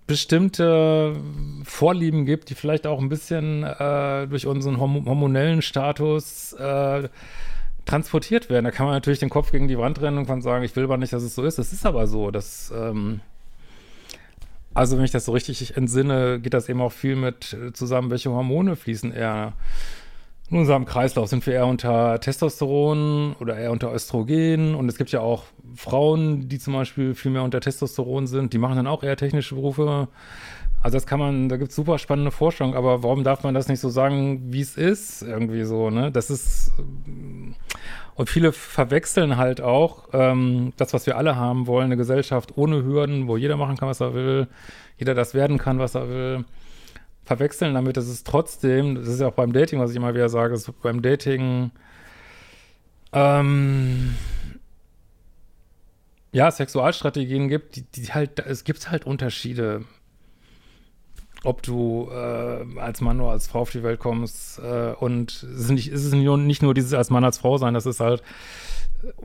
bestimmte 0.08 1.16
Vorlieben 1.64 2.26
gibt, 2.26 2.50
die 2.50 2.56
vielleicht 2.56 2.88
auch 2.88 3.00
ein 3.00 3.10
bisschen 3.10 3.64
äh, 3.64 4.28
durch 4.28 4.48
unseren 4.48 4.80
horm 4.80 5.06
hormonellen 5.06 5.62
Status 5.62 6.54
äh, 6.54 7.10
transportiert 7.86 8.50
werden. 8.50 8.66
Da 8.66 8.72
kann 8.72 8.86
man 8.86 8.96
natürlich 8.96 9.20
den 9.20 9.30
Kopf 9.30 9.52
gegen 9.52 9.68
die 9.68 9.78
Wand 9.78 10.02
rennen 10.02 10.18
und 10.18 10.26
kann 10.26 10.42
sagen, 10.42 10.64
ich 10.64 10.76
will 10.76 10.86
aber 10.86 10.98
nicht, 10.98 11.14
dass 11.14 11.24
es 11.24 11.36
so 11.36 11.44
ist. 11.44 11.60
Es 11.60 11.74
ist 11.74 11.86
aber 11.86 12.08
so, 12.08 12.32
dass 12.32 12.72
ähm, 12.76 13.20
also 14.74 14.98
wenn 14.98 15.06
ich 15.06 15.12
das 15.12 15.26
so 15.26 15.32
richtig 15.32 15.78
entsinne, 15.78 16.40
geht 16.40 16.54
das 16.54 16.70
eben 16.70 16.82
auch 16.82 16.92
viel 16.92 17.16
mit 17.16 17.54
äh, 17.54 17.74
zusammen, 17.74 18.10
welche 18.10 18.32
Hormone 18.32 18.76
fließen 18.76 19.12
eher 19.12 19.54
in 20.50 20.58
unserem 20.58 20.86
Kreislauf. 20.86 21.30
Sind 21.30 21.46
wir 21.46 21.54
eher 21.54 21.68
unter 21.68 22.20
Testosteron 22.20 23.36
oder 23.40 23.58
eher 23.58 23.72
unter 23.72 23.94
Östrogen? 23.94 24.76
Und 24.76 24.90
es 24.90 24.98
gibt 24.98 25.12
ja 25.12 25.20
auch 25.20 25.46
Frauen, 25.76 26.48
die 26.50 26.60
zum 26.60 26.74
Beispiel 26.74 27.16
viel 27.16 27.32
mehr 27.32 27.44
unter 27.44 27.60
Testosteron 27.60 28.28
sind, 28.28 28.54
die 28.54 28.58
machen 28.58 28.76
dann 28.76 28.88
auch 28.88 29.04
eher 29.04 29.18
technische 29.18 29.56
Berufe. 29.56 30.08
Also 30.82 30.98
das 30.98 31.08
kann 31.08 31.20
man, 31.20 31.48
da 31.48 31.56
gibt 31.56 31.70
es 31.70 31.76
super 31.76 31.98
spannende 31.98 32.32
Forschung, 32.32 32.76
aber 32.76 33.04
warum 33.04 33.24
darf 33.24 33.44
man 33.44 33.54
das 33.54 33.70
nicht 33.70 33.80
so 33.80 33.90
sagen, 33.90 34.52
wie 34.52 34.60
es 34.60 34.76
ist? 34.76 35.22
Irgendwie 35.22 35.64
so, 35.64 35.90
ne? 35.90 36.12
Das 36.12 36.30
ist 36.30 36.74
und 38.16 38.30
viele 38.30 38.52
verwechseln 38.52 39.38
halt 39.38 39.62
auch 39.62 40.10
ähm, 40.14 40.74
das, 40.78 40.94
was 40.94 41.06
wir 41.06 41.18
alle 41.18 41.36
haben 41.36 41.68
wollen, 41.68 41.86
eine 41.86 41.98
Gesellschaft 41.98 42.58
ohne 42.58 42.84
Hürden, 42.84 43.28
wo 43.28 43.38
jeder 43.38 43.58
machen 43.58 43.78
kann, 43.78 43.90
was 43.90 44.02
er 44.02 44.14
will, 44.14 44.48
jeder 44.98 45.16
das 45.16 45.34
werden 45.34 45.58
kann, 45.58 45.80
was 45.80 45.96
er 45.96 46.10
will. 46.10 46.46
Verwechseln 47.26 47.74
damit, 47.74 47.98
dass 47.98 48.08
es 48.08 48.24
trotzdem, 48.24 48.96
das 48.96 49.08
ist 49.08 49.22
ja 49.22 49.28
auch 49.28 49.34
beim 49.34 49.54
Dating, 49.54 49.80
was 49.80 49.92
ich 49.92 49.98
immer 49.98 50.14
wieder 50.14 50.30
sage, 50.30 50.54
ist 50.54 50.72
beim 50.82 51.02
Dating, 51.02 51.72
ähm, 53.14 54.16
ja, 56.32 56.52
Sexualstrategien 56.52 57.48
gibt, 57.48 57.76
die, 57.76 57.84
die 57.84 58.12
halt, 58.12 58.40
es 58.40 58.64
gibt 58.64 58.92
halt 58.92 59.06
Unterschiede 59.06 59.86
ob 61.44 61.62
du 61.62 62.10
äh, 62.12 62.80
als 62.80 63.02
Mann 63.02 63.20
oder 63.20 63.32
als 63.32 63.48
Frau 63.48 63.62
auf 63.62 63.72
die 63.72 63.84
Welt 63.84 64.00
kommst. 64.00 64.60
Äh, 64.60 64.94
und 65.00 65.32
es 65.32 65.44
ist, 65.44 65.70
nicht, 65.72 65.92
es 65.92 66.06
ist 66.06 66.14
nicht 66.14 66.62
nur 66.62 66.74
dieses 66.74 66.94
als 66.94 67.10
Mann, 67.10 67.24
als 67.24 67.38
Frau 67.38 67.58
sein, 67.58 67.74
das 67.74 67.86
ist 67.86 68.00
halt 68.00 68.24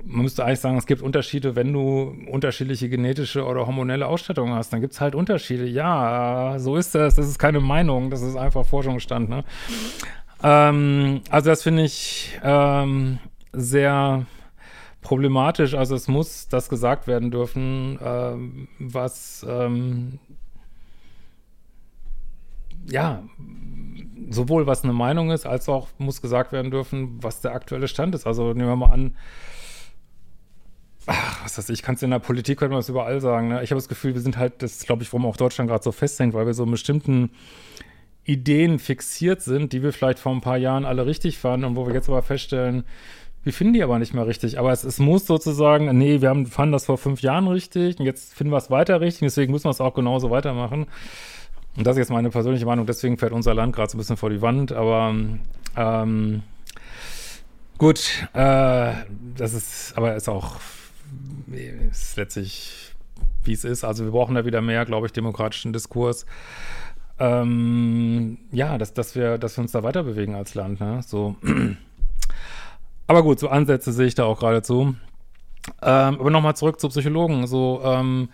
man 0.05 0.23
müsste 0.23 0.45
eigentlich 0.45 0.61
sagen, 0.61 0.77
es 0.77 0.87
gibt 0.87 1.03
Unterschiede, 1.03 1.55
wenn 1.55 1.73
du 1.73 2.15
unterschiedliche 2.31 2.89
genetische 2.89 3.45
oder 3.45 3.67
hormonelle 3.67 4.07
Ausstattungen 4.07 4.55
hast, 4.55 4.73
dann 4.73 4.81
gibt 4.81 4.95
es 4.95 5.01
halt 5.01 5.15
Unterschiede. 5.15 5.67
Ja, 5.67 6.57
so 6.59 6.77
ist 6.77 6.95
das. 6.95 7.15
Das 7.15 7.27
ist 7.27 7.39
keine 7.39 7.61
Meinung, 7.61 8.11
das 8.11 8.23
ist 8.23 8.37
einfach 8.37 8.67
Forschungsstand. 8.67 9.29
Ne? 9.29 9.45
Ähm, 10.43 11.21
also 11.31 11.51
das 11.51 11.63
finde 11.63 11.85
ich 11.85 12.39
ähm, 12.43 13.19
sehr 13.53 14.27
problematisch. 15.03 15.75
Also 15.75 15.95
es 15.95 16.09
muss 16.09 16.49
das 16.49 16.69
gesagt 16.69 17.07
werden 17.07 17.31
dürfen, 17.31 17.99
ähm, 18.05 18.69
was 18.79 19.47
ähm, 19.49 20.19
ja 22.91 23.23
sowohl 24.31 24.67
was 24.67 24.85
eine 24.85 24.93
Meinung 24.93 25.31
ist, 25.31 25.47
als 25.47 25.69
auch 25.69 25.89
muss 25.99 26.21
gesagt 26.21 26.53
werden 26.53 26.71
dürfen, 26.71 27.23
was 27.23 27.41
der 27.41 27.53
aktuelle 27.53 27.89
Stand 27.89 28.15
ist. 28.15 28.27
Also 28.27 28.53
nehmen 28.53 28.69
wir 28.69 28.77
mal 28.77 28.91
an, 28.91 29.17
ach, 31.07 31.45
was 31.45 31.59
weiß 31.59 31.71
ich, 31.71 31.83
kannst 31.83 32.03
in 32.03 32.11
der 32.11 32.19
Politik 32.19 32.59
könnte 32.59 32.73
man 32.73 32.81
das 32.81 32.89
überall 32.89 33.21
sagen. 33.21 33.49
Ne? 33.49 33.63
Ich 33.63 33.71
habe 33.71 33.79
das 33.79 33.89
Gefühl, 33.89 34.15
wir 34.15 34.21
sind 34.21 34.37
halt, 34.37 34.63
das 34.63 34.85
glaube 34.85 35.03
ich, 35.03 35.13
warum 35.13 35.27
auch 35.27 35.37
Deutschland 35.37 35.71
gerade 35.71 35.83
so 35.83 35.93
festhängt, 35.93 36.35
weil 36.35 36.47
wir 36.47 36.55
so 36.55 36.65
in 36.65 36.71
bestimmten 36.71 37.31
Ideen 38.25 38.79
fixiert 38.79 39.41
sind, 39.41 39.73
die 39.73 39.83
wir 39.83 39.93
vielleicht 39.93 40.19
vor 40.19 40.33
ein 40.33 40.43
paar 40.43 40.59
Jahren 40.59 40.85
alle 40.85 41.07
richtig 41.07 41.39
fanden 41.39 41.65
und 41.65 41.77
wo 41.77 41.87
wir 41.87 41.95
jetzt 41.95 42.11
aber 42.11 42.23
feststellen, 42.23 42.85
wir 43.43 43.55
finden 43.55 43.73
die 43.73 43.83
aber 43.83 43.99
nicht 43.99 44.13
mehr 44.13 44.27
richtig. 44.27 44.59
Aber 44.59 44.73
es, 44.73 44.85
es 44.85 44.99
muss 44.99 45.27
sozusagen, 45.27 45.97
nee, 45.97 46.21
wir 46.21 46.29
haben, 46.29 46.45
fanden 46.45 46.73
das 46.73 46.85
vor 46.85 46.99
fünf 46.99 47.23
Jahren 47.23 47.49
richtig 47.49 47.99
und 47.99 48.05
jetzt 48.05 48.35
finden 48.35 48.53
wir 48.53 48.59
es 48.59 48.71
weiter 48.71 49.01
richtig, 49.01 49.21
deswegen 49.21 49.53
müssen 49.53 49.65
wir 49.65 49.71
es 49.71 49.81
auch 49.81 49.95
genauso 49.95 50.31
weitermachen. 50.31 50.87
Und 51.77 51.87
das 51.87 51.97
ist 51.97 51.99
jetzt 51.99 52.11
meine 52.11 52.31
persönliche 52.31 52.67
Meinung, 52.67 52.87
deswegen 52.87 53.19
fährt 53.19 53.33
unser 53.33 53.55
Land 53.55 53.75
gerade 53.75 53.91
so 53.91 53.97
ein 53.97 53.99
bisschen 53.99 54.17
vor 54.17 54.31
die 54.31 54.43
Wand, 54.43 54.73
aber 54.73 55.15
ähm, 55.77 56.43
gut, 57.79 58.29
äh, 58.33 58.93
das 59.37 59.55
ist, 59.55 59.93
aber 59.97 60.17
ist 60.17 60.29
auch 60.29 60.57
ist 61.91 62.17
letztlich, 62.17 62.95
wie 63.45 63.53
es 63.53 63.65
ist. 63.65 63.85
Also 63.85 64.05
wir 64.05 64.13
brauchen 64.13 64.35
da 64.35 64.45
wieder 64.45 64.61
mehr, 64.61 64.85
glaube 64.85 65.07
ich, 65.07 65.13
demokratischen 65.13 65.73
Diskurs. 65.73 66.27
Ähm, 67.19 68.39
ja, 68.53 68.79
dass, 68.79 68.95
dass, 68.95 69.15
wir, 69.15 69.39
dass 69.39 69.57
wir 69.57 69.63
uns 69.63 69.73
da 69.73 69.83
weiter 69.83 70.03
bewegen 70.03 70.35
als 70.35 70.55
Land, 70.55 70.81
ne? 70.81 71.01
So. 71.05 71.37
Aber 73.07 73.23
gut, 73.23 73.41
so 73.41 73.49
Ansätze 73.49 73.93
sehe 73.93 74.07
ich 74.07 74.15
da 74.15 74.25
auch 74.25 74.41
geradezu. 74.41 74.95
Ähm, 75.83 76.21
aber 76.21 76.31
nochmal 76.31 76.57
zurück 76.57 76.79
zu 76.79 76.89
Psychologen. 76.89 77.47
So, 77.47 77.81
ähm, 77.83 78.29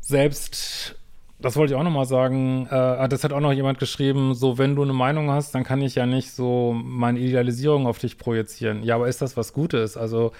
selbst, 0.00 0.99
das 1.40 1.56
wollte 1.56 1.72
ich 1.72 1.78
auch 1.78 1.84
nochmal 1.84 2.06
sagen, 2.06 2.66
äh, 2.70 3.08
das 3.08 3.24
hat 3.24 3.32
auch 3.32 3.40
noch 3.40 3.52
jemand 3.52 3.78
geschrieben, 3.78 4.34
so, 4.34 4.58
wenn 4.58 4.76
du 4.76 4.82
eine 4.82 4.92
Meinung 4.92 5.30
hast, 5.30 5.54
dann 5.54 5.64
kann 5.64 5.82
ich 5.82 5.94
ja 5.94 6.06
nicht 6.06 6.32
so 6.32 6.72
meine 6.72 7.18
Idealisierung 7.18 7.86
auf 7.86 7.98
dich 7.98 8.18
projizieren. 8.18 8.82
Ja, 8.82 8.96
aber 8.96 9.08
ist 9.08 9.22
das 9.22 9.36
was 9.36 9.52
Gutes? 9.52 9.96
Also, 9.96 10.32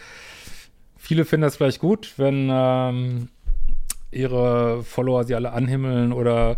viele 0.97 1.25
finden 1.25 1.43
das 1.43 1.57
vielleicht 1.57 1.81
gut, 1.81 2.15
wenn 2.17 2.49
ähm, 2.53 3.29
ihre 4.11 4.83
Follower 4.83 5.25
sie 5.25 5.35
alle 5.35 5.53
anhimmeln 5.53 6.13
oder 6.13 6.57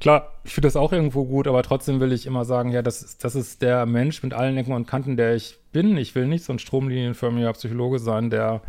Klar, 0.00 0.32
ich 0.44 0.54
finde 0.54 0.66
das 0.66 0.76
auch 0.76 0.94
irgendwo 0.94 1.26
gut, 1.26 1.46
aber 1.46 1.62
trotzdem 1.62 2.00
will 2.00 2.12
ich 2.12 2.24
immer 2.24 2.46
sagen, 2.46 2.72
ja, 2.72 2.80
das, 2.80 3.18
das 3.18 3.34
ist 3.34 3.60
der 3.60 3.84
Mensch 3.84 4.22
mit 4.22 4.32
allen 4.32 4.56
Ecken 4.56 4.72
und 4.72 4.86
Kanten, 4.86 5.18
der 5.18 5.34
ich 5.34 5.58
bin. 5.72 5.98
Ich 5.98 6.14
will 6.14 6.26
nicht 6.26 6.42
so 6.42 6.54
ein 6.54 6.58
stromlinienförmiger 6.58 7.52
Psychologe 7.52 7.98
sein, 7.98 8.30
der 8.30 8.62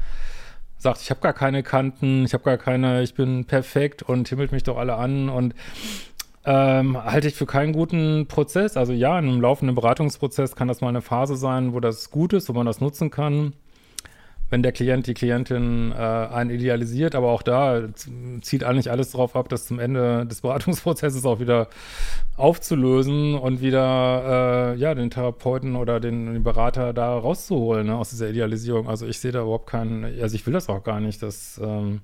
sagt, 0.81 1.01
ich 1.01 1.09
habe 1.09 1.21
gar 1.21 1.33
keine 1.33 1.61
Kanten, 1.63 2.25
ich 2.25 2.33
habe 2.33 2.43
gar 2.43 2.57
keine, 2.57 3.03
ich 3.03 3.13
bin 3.13 3.45
perfekt 3.45 4.01
und 4.01 4.27
himmelt 4.27 4.51
mich 4.51 4.63
doch 4.63 4.77
alle 4.77 4.95
an 4.95 5.29
und 5.29 5.53
ähm, 6.43 7.01
halte 7.03 7.27
ich 7.27 7.35
für 7.35 7.45
keinen 7.45 7.71
guten 7.71 8.27
Prozess. 8.27 8.77
Also 8.77 8.91
ja, 8.93 9.17
in 9.19 9.27
einem 9.27 9.41
laufenden 9.41 9.75
Beratungsprozess 9.75 10.55
kann 10.55 10.67
das 10.67 10.81
mal 10.81 10.89
eine 10.89 11.01
Phase 11.01 11.35
sein, 11.35 11.73
wo 11.73 11.79
das 11.79 12.09
gut 12.09 12.33
ist, 12.33 12.50
wo 12.50 12.53
man 12.53 12.65
das 12.65 12.81
nutzen 12.81 13.11
kann 13.11 13.53
wenn 14.51 14.62
der 14.62 14.74
Klient, 14.74 15.08
die 15.08 15.13
Klientin 15.13 15.93
äh, 15.93 15.96
einen 15.96 16.50
idealisiert, 16.50 17.15
aber 17.15 17.31
auch 17.31 17.41
da 17.41 17.88
zieht 18.41 18.65
eigentlich 18.65 18.91
alles 18.91 19.12
darauf 19.12 19.36
ab, 19.36 19.48
das 19.48 19.65
zum 19.65 19.79
Ende 19.79 20.25
des 20.25 20.41
Beratungsprozesses 20.41 21.25
auch 21.25 21.39
wieder 21.39 21.70
aufzulösen 22.36 23.36
und 23.36 23.62
wieder 23.62 24.74
äh, 24.75 24.77
ja 24.77 24.93
den 24.93 25.10
Therapeuten 25.10 25.77
oder 25.77 26.01
den, 26.01 26.34
den 26.34 26.43
Berater 26.43 26.91
da 26.91 27.17
rauszuholen 27.17 27.88
ne, 27.88 27.96
aus 27.96 28.10
dieser 28.10 28.29
Idealisierung. 28.29 28.89
Also 28.89 29.08
ich 29.08 29.20
sehe 29.20 29.31
da 29.31 29.41
überhaupt 29.41 29.67
keinen, 29.67 30.03
also 30.22 30.36
ich 30.36 30.46
will 30.46 30.53
das 30.53 30.67
auch 30.67 30.84
gar 30.84 31.00
nicht, 31.00 31.24
dass 31.24 31.60
ähm, 31.63 32.01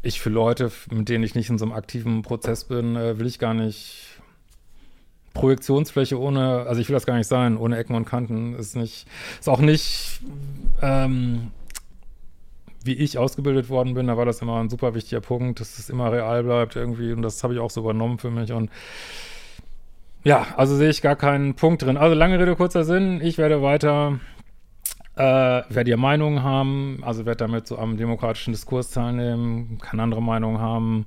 ich 0.00 0.20
für 0.20 0.30
Leute, 0.30 0.72
mit 0.90 1.10
denen 1.10 1.24
ich 1.24 1.34
nicht 1.34 1.50
in 1.50 1.58
so 1.58 1.66
einem 1.66 1.74
aktiven 1.74 2.22
Prozess 2.22 2.64
bin, 2.64 2.96
äh, 2.96 3.18
will 3.18 3.26
ich 3.26 3.38
gar 3.38 3.52
nicht 3.52 4.17
Projektionsfläche 5.34 6.18
ohne, 6.18 6.66
also 6.66 6.80
ich 6.80 6.88
will 6.88 6.94
das 6.94 7.06
gar 7.06 7.16
nicht 7.16 7.26
sein, 7.26 7.56
ohne 7.56 7.76
Ecken 7.76 7.94
und 7.94 8.04
Kanten 8.04 8.54
ist 8.54 8.76
nicht, 8.76 9.06
ist 9.38 9.48
auch 9.48 9.60
nicht, 9.60 10.20
ähm, 10.82 11.50
wie 12.84 12.94
ich 12.94 13.18
ausgebildet 13.18 13.68
worden 13.68 13.94
bin, 13.94 14.06
da 14.06 14.16
war 14.16 14.24
das 14.24 14.40
immer 14.40 14.60
ein 14.60 14.70
super 14.70 14.94
wichtiger 14.94 15.20
Punkt, 15.20 15.60
dass 15.60 15.78
es 15.78 15.90
immer 15.90 16.10
real 16.12 16.42
bleibt 16.44 16.76
irgendwie 16.76 17.12
und 17.12 17.22
das 17.22 17.42
habe 17.44 17.54
ich 17.54 17.60
auch 17.60 17.70
so 17.70 17.80
übernommen 17.80 18.18
für 18.18 18.30
mich 18.30 18.52
und 18.52 18.70
ja, 20.24 20.46
also 20.56 20.76
sehe 20.76 20.90
ich 20.90 21.00
gar 21.00 21.16
keinen 21.16 21.54
Punkt 21.54 21.82
drin. 21.82 21.96
Also 21.96 22.14
lange 22.14 22.38
Rede, 22.38 22.56
kurzer 22.56 22.84
Sinn, 22.84 23.20
ich 23.22 23.38
werde 23.38 23.62
weiter, 23.62 24.18
äh, 25.16 25.22
werde 25.22 25.90
ihr 25.90 25.96
Meinungen 25.96 26.42
haben, 26.42 26.98
also 27.02 27.24
werde 27.24 27.38
damit 27.44 27.66
so 27.66 27.78
am 27.78 27.96
demokratischen 27.96 28.52
Diskurs 28.52 28.90
teilnehmen, 28.90 29.78
kann 29.80 30.00
andere 30.00 30.22
Meinungen 30.22 30.60
haben, 30.60 31.06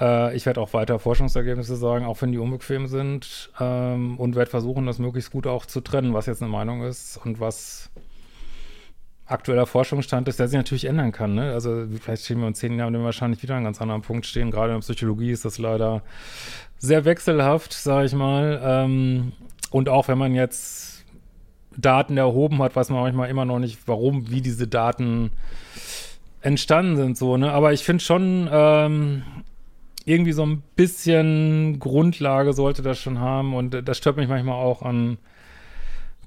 äh, 0.00 0.36
ich 0.36 0.46
werde 0.46 0.60
auch 0.60 0.72
weiter 0.72 0.98
Forschungsergebnisse 0.98 1.76
sagen, 1.76 2.04
auch 2.04 2.20
wenn 2.22 2.32
die 2.32 2.38
unbequem 2.38 2.86
sind. 2.86 3.50
Ähm, 3.60 4.18
und 4.18 4.36
werde 4.36 4.50
versuchen, 4.50 4.86
das 4.86 4.98
möglichst 4.98 5.30
gut 5.30 5.46
auch 5.46 5.66
zu 5.66 5.80
trennen, 5.80 6.14
was 6.14 6.26
jetzt 6.26 6.42
eine 6.42 6.50
Meinung 6.50 6.82
ist 6.82 7.18
und 7.24 7.40
was 7.40 7.90
aktueller 9.26 9.66
Forschungsstand 9.66 10.28
ist, 10.28 10.38
der 10.38 10.48
sich 10.48 10.56
natürlich 10.56 10.84
ändern 10.84 11.10
kann. 11.10 11.34
Ne? 11.34 11.52
Also 11.52 11.86
vielleicht 12.00 12.24
stehen 12.24 12.40
wir 12.40 12.46
in 12.46 12.54
zehn 12.54 12.78
Jahren 12.78 13.02
wahrscheinlich 13.02 13.42
wieder 13.42 13.54
an 13.54 13.58
einem 13.58 13.66
ganz 13.66 13.82
anderen 13.82 14.02
Punkt 14.02 14.24
stehen. 14.24 14.50
Gerade 14.50 14.72
in 14.72 14.80
der 14.80 14.84
Psychologie 14.84 15.32
ist 15.32 15.44
das 15.44 15.58
leider 15.58 16.02
sehr 16.78 17.04
wechselhaft, 17.04 17.72
sage 17.72 18.06
ich 18.06 18.14
mal. 18.14 18.60
Ähm, 18.62 19.32
und 19.70 19.88
auch 19.88 20.06
wenn 20.06 20.18
man 20.18 20.34
jetzt 20.34 21.04
Daten 21.76 22.16
erhoben 22.16 22.62
hat, 22.62 22.76
weiß 22.76 22.90
man 22.90 23.00
manchmal 23.00 23.28
immer 23.28 23.44
noch 23.44 23.58
nicht, 23.58 23.80
warum, 23.86 24.30
wie 24.30 24.40
diese 24.40 24.68
Daten 24.68 25.32
entstanden 26.40 26.96
sind, 26.96 27.18
so, 27.18 27.36
ne? 27.36 27.50
Aber 27.50 27.72
ich 27.72 27.82
finde 27.82 28.04
schon, 28.04 28.48
ähm, 28.50 29.24
irgendwie 30.06 30.32
so 30.32 30.46
ein 30.46 30.62
bisschen 30.76 31.78
Grundlage 31.80 32.52
sollte 32.52 32.80
das 32.80 32.98
schon 32.98 33.18
haben 33.18 33.54
und 33.54 33.86
das 33.86 33.98
stört 33.98 34.16
mich 34.16 34.28
manchmal 34.28 34.54
auch 34.54 34.82
an 34.82 35.18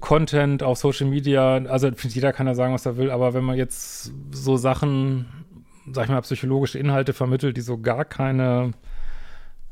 Content 0.00 0.62
auf 0.62 0.78
Social 0.78 1.08
Media. 1.08 1.56
Also 1.56 1.88
jeder 1.88 2.32
kann 2.34 2.46
ja 2.46 2.54
sagen, 2.54 2.74
was 2.74 2.84
er 2.84 2.98
will, 2.98 3.10
aber 3.10 3.32
wenn 3.32 3.42
man 3.42 3.56
jetzt 3.56 4.12
so 4.32 4.58
Sachen, 4.58 5.24
sag 5.90 6.04
ich 6.04 6.10
mal, 6.10 6.20
psychologische 6.20 6.78
Inhalte 6.78 7.14
vermittelt, 7.14 7.56
die 7.56 7.62
so 7.62 7.78
gar 7.78 8.04
keine 8.04 8.72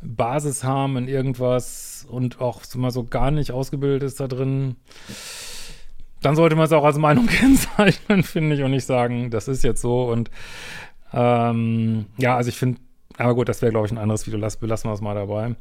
Basis 0.00 0.65
haben 0.65 0.97
in 0.97 1.07
irgendwas 1.07 2.07
und 2.09 2.41
auch 2.41 2.62
mal 2.77 2.91
so 2.91 3.05
gar 3.05 3.31
nicht 3.31 3.53
ausgebildet 3.53 4.05
ist 4.05 4.21
da 4.21 4.27
drin, 4.27 4.77
dann 6.23 6.35
sollte 6.35 6.57
man 6.57 6.65
es 6.65 6.73
auch 6.73 6.85
als 6.85 6.97
Meinung 6.97 7.27
kennzeichnen, 7.29 8.23
finde 8.23 8.57
ich, 8.57 8.62
und 8.62 8.71
nicht 8.71 8.87
sagen, 8.87 9.31
das 9.31 9.49
ist 9.49 9.65
jetzt 9.65 9.83
so. 9.83 10.05
Und 10.05 10.31
ähm, 11.12 12.07
ja, 12.17 12.37
also 12.37 12.49
ich 12.49 12.57
finde, 12.57 12.81
aber 13.18 13.34
gut, 13.34 13.48
das 13.48 13.60
wäre, 13.62 13.72
glaube 13.72 13.87
ich, 13.87 13.92
ein 13.92 13.98
anderes 13.98 14.26
Video. 14.26 14.38
Lass, 14.38 14.56
belassen 14.56 14.88
wir 14.88 14.94
es 14.94 15.00
mal 15.00 15.14
dabei. 15.14 15.56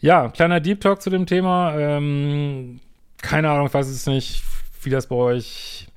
Ja, 0.00 0.28
kleiner 0.28 0.60
Deep 0.60 0.80
Talk 0.80 1.02
zu 1.02 1.10
dem 1.10 1.26
Thema. 1.26 1.76
Ähm, 1.76 2.80
keine 3.20 3.50
Ahnung, 3.50 3.66
ich 3.66 3.74
weiß 3.74 3.88
es 3.88 4.06
nicht, 4.06 4.42
wie 4.82 4.90
das 4.90 5.08
bei 5.08 5.16
euch 5.16 5.88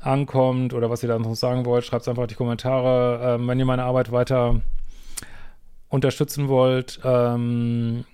ankommt 0.00 0.74
oder 0.74 0.90
was 0.90 1.02
ihr 1.02 1.08
da 1.08 1.18
noch 1.18 1.34
sagen 1.34 1.64
wollt. 1.64 1.84
Schreibt 1.84 2.02
es 2.02 2.08
einfach 2.08 2.22
in 2.22 2.28
die 2.28 2.34
Kommentare. 2.36 3.34
Ähm, 3.34 3.48
wenn 3.48 3.58
ihr 3.58 3.64
meine 3.64 3.82
Arbeit 3.82 4.12
weiter 4.12 4.60
unterstützen 5.88 6.48
wollt, 6.48 7.00
ähm, 7.04 8.04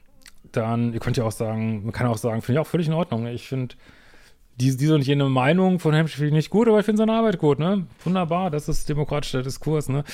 dann, 0.52 0.92
ihr 0.92 1.00
könnt 1.00 1.16
ja 1.16 1.24
auch 1.24 1.32
sagen, 1.32 1.82
man 1.84 1.92
kann 1.92 2.06
auch 2.06 2.16
sagen, 2.16 2.40
finde 2.40 2.60
ich 2.60 2.66
auch 2.66 2.70
völlig 2.70 2.86
in 2.86 2.94
Ordnung. 2.94 3.26
Ich 3.26 3.48
finde 3.48 3.74
die, 4.60 4.76
diese 4.76 4.94
und 4.94 5.06
jene 5.06 5.28
Meinung 5.28 5.80
von 5.80 5.94
Hemsch 5.94 6.12
finde 6.12 6.28
ich 6.28 6.32
nicht 6.32 6.50
gut, 6.50 6.68
aber 6.68 6.78
ich 6.78 6.84
finde 6.84 6.98
seine 6.98 7.12
Arbeit 7.12 7.38
gut, 7.38 7.58
ne? 7.58 7.86
Wunderbar, 8.04 8.50
das 8.50 8.68
ist 8.68 8.88
demokratischer 8.88 9.42
Diskurs, 9.42 9.88
ne? 9.88 10.04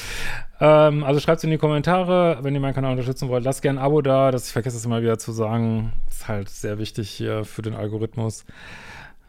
Ähm, 0.61 1.05
also 1.05 1.21
schreibt 1.21 1.39
es 1.39 1.45
in 1.45 1.51
die 1.51 1.59
Kommentare, 1.59 2.39
wenn 2.43 2.55
ihr 2.55 2.61
meinen 2.61 2.75
Kanal 2.75 2.93
unterstützen 2.93 3.29
wollt. 3.29 3.45
Lasst 3.45 3.61
gerne 3.61 3.81
ein 3.81 3.85
Abo 3.85 4.01
da, 4.01 4.31
das, 4.31 4.47
ich 4.47 4.53
vergesse 4.53 4.79
es 4.79 4.85
immer 4.85 5.03
wieder 5.03 5.19
zu 5.19 5.33
sagen. 5.33 5.93
ist 6.09 6.27
halt 6.29 6.49
sehr 6.49 6.79
wichtig 6.79 7.11
hier 7.11 7.45
für 7.45 7.63
den 7.63 7.75
Algorithmus. 7.75 8.47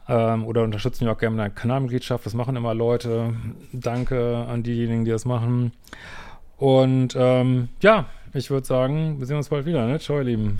Ähm, 0.08 0.46
oder 0.46 0.64
unterstützen 0.64 1.06
mich 1.06 1.14
auch 1.14 1.20
gerne 1.20 1.36
mit 1.36 1.44
einer 1.44 1.54
Kanalmitgliedschaft, 1.54 2.26
das 2.26 2.34
machen 2.34 2.56
immer 2.56 2.74
Leute. 2.74 3.34
Danke 3.74 4.46
an 4.48 4.64
diejenigen, 4.64 5.04
die 5.04 5.12
das 5.12 5.26
machen. 5.26 5.74
Und 6.58 7.16
ähm, 7.18 7.70
ja, 7.82 8.06
ich 8.34 8.50
würde 8.50 8.66
sagen, 8.66 9.20
wir 9.20 9.26
sehen 9.26 9.38
uns 9.38 9.50
bald 9.50 9.66
wieder, 9.66 9.86
ne? 9.88 10.00
Ciao, 10.00 10.20
ihr 10.20 10.24
Lieben. 10.24 10.60